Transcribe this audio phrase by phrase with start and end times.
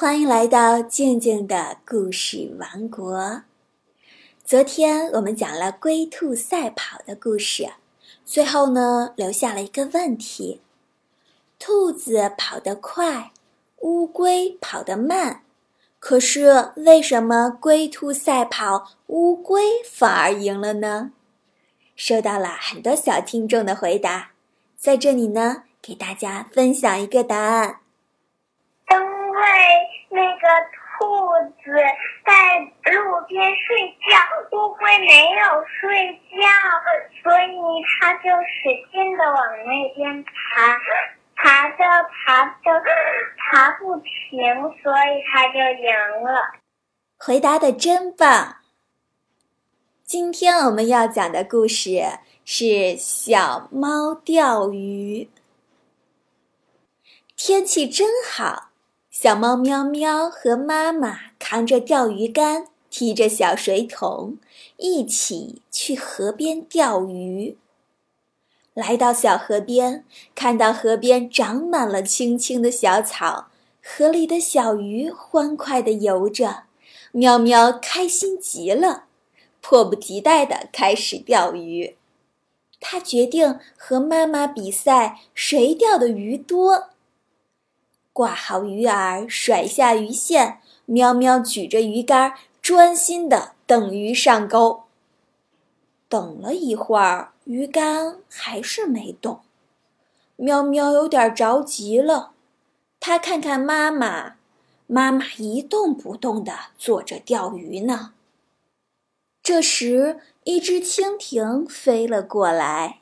[0.00, 3.42] 欢迎来到静静的故事王国。
[4.44, 7.68] 昨天我们讲了龟兔赛跑的故事，
[8.24, 10.60] 最后呢留下了一个问题：
[11.58, 13.32] 兔子跑得快，
[13.78, 15.42] 乌龟跑得慢。
[15.98, 21.10] 可是为什么龟兔赛跑，乌龟反而赢了呢？
[21.96, 24.30] 收到了很多小听众的回答，
[24.76, 27.80] 在这里呢给大家分享一个答案。
[28.90, 29.48] 因为
[30.38, 30.48] 个
[30.98, 31.04] 兔
[31.62, 31.70] 子
[32.24, 32.58] 在
[32.92, 34.16] 路边睡觉，
[34.56, 36.46] 乌龟没有睡觉，
[37.22, 37.56] 所以
[38.00, 39.36] 它就使劲的往
[39.66, 40.78] 那边爬，
[41.36, 41.84] 爬着
[42.26, 42.82] 爬着
[43.36, 46.54] 爬不停，所以它就赢了。
[47.18, 48.56] 回答的真棒！
[50.04, 55.28] 今天我们要讲的故事是小猫钓鱼。
[57.36, 58.67] 天气真好。
[59.20, 64.38] 小猫喵喵和妈妈扛着钓鱼竿，提着小水桶，
[64.76, 67.58] 一起去河边钓鱼。
[68.74, 70.04] 来到小河边，
[70.36, 73.48] 看到河边长满了青青的小草，
[73.82, 76.62] 河里的小鱼欢快地游着，
[77.10, 79.06] 喵喵开心极了，
[79.60, 81.96] 迫不及待地开始钓鱼。
[82.78, 86.90] 他决定和妈妈比赛，谁钓的鱼多。
[88.18, 94.82] 挂好鱼饵，甩下鱼线，喵喵举着鱼竿，专心的等鱼上钩。
[96.08, 99.42] 等了一会儿，鱼竿还是没动，
[100.34, 102.32] 喵喵有点着急了。
[102.98, 104.34] 他看看妈妈，
[104.88, 108.14] 妈妈一动不动的坐着钓鱼呢。
[109.44, 112.98] 这时，一只蜻蜓飞了过来，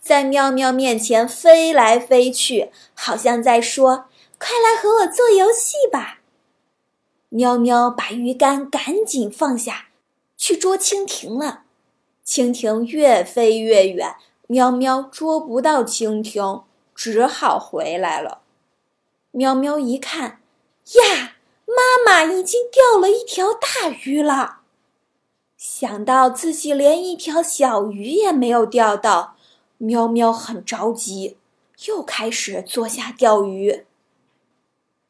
[0.00, 4.04] 在喵喵面前飞来飞去，好像在说。
[4.38, 6.20] 快来和我做游戏吧！
[7.30, 9.88] 喵喵把鱼竿赶紧放下，
[10.36, 11.62] 去捉蜻蜓了。
[12.24, 14.16] 蜻蜓越飞越远，
[14.46, 16.64] 喵喵捉不到蜻蜓，
[16.94, 18.42] 只好回来了。
[19.30, 20.40] 喵喵一看，
[20.94, 24.60] 呀，妈妈已经钓了一条大鱼了。
[25.56, 29.36] 想到自己连一条小鱼也没有钓到，
[29.78, 31.38] 喵喵很着急，
[31.86, 33.85] 又开始坐下钓鱼。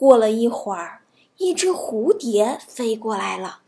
[0.00, 1.02] 过了一会儿，
[1.36, 3.60] 一只蝴蝶飞过来了。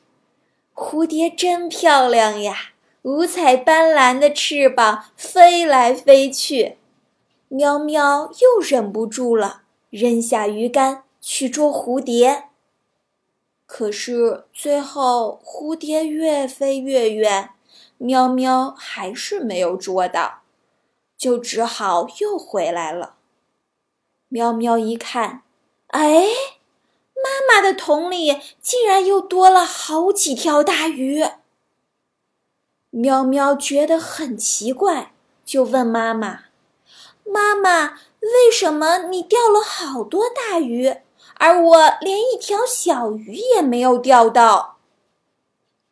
[0.75, 2.72] 蝴蝶真漂亮呀，
[3.03, 6.78] 五彩斑斓的翅膀飞来飞去。
[7.48, 12.44] 喵喵又忍不住了，扔下鱼竿去捉蝴蝶。
[13.66, 17.50] 可是最后，蝴蝶越飞越远，
[17.99, 20.41] 喵喵还是没有捉到，
[21.19, 23.16] 就只好又回来了。
[24.31, 25.43] 喵喵一看。
[25.92, 26.26] 哎，
[27.14, 31.22] 妈妈的桶里竟然又多了好几条大鱼。
[32.91, 35.12] 喵喵觉得很奇怪，
[35.44, 36.44] 就问妈妈
[37.25, 40.97] ：“妈妈，为什么你钓了好多大鱼，
[41.34, 44.78] 而我连一条小鱼也没有钓到？”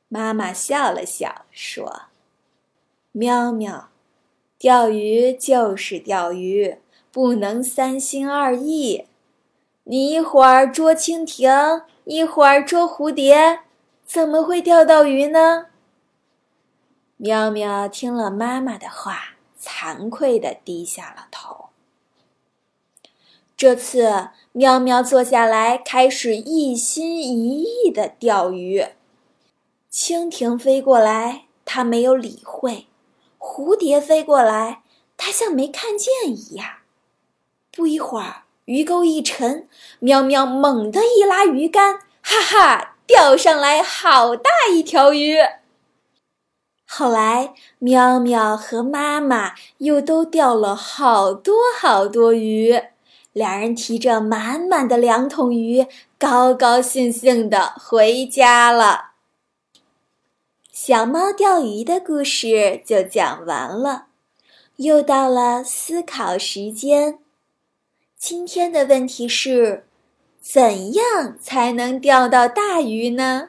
[0.08, 2.04] 妈妈笑了笑说
[3.12, 3.90] ：“喵喵，
[4.58, 6.78] 钓鱼就是钓鱼，
[7.12, 9.04] 不能三心二意。”
[9.84, 13.60] 你一会儿捉蜻蜓，一会儿捉蝴蝶，
[14.04, 15.66] 怎么会钓到鱼呢？
[17.16, 21.70] 喵喵听了妈妈的话，惭愧的低下了头。
[23.56, 28.86] 这次，喵喵坐下来，开始一心一意的钓鱼。
[29.92, 32.86] 蜻蜓飞过来，它没有理会；
[33.38, 34.82] 蝴蝶飞过来，
[35.16, 36.78] 它像没看见一样。
[37.72, 38.44] 不一会儿。
[38.70, 39.66] 鱼钩一沉，
[39.98, 45.38] 喵喵猛地一拉鱼竿，哈哈，钓上来好大一条鱼。
[46.86, 52.80] 后来，喵喵和妈妈又都钓了好多好多鱼，
[53.32, 59.14] 两人提着满满的两桶鱼，高高兴兴的回家了。
[60.70, 64.04] 小猫钓鱼的故事就讲完了，
[64.76, 67.18] 又到了思考时间。
[68.20, 69.86] 今天的问题是：
[70.38, 73.48] 怎样才能钓到大鱼呢？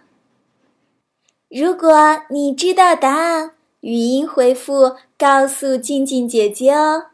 [1.49, 3.51] 如果你知道答案，
[3.81, 7.07] 语音回复告诉静静姐姐哦。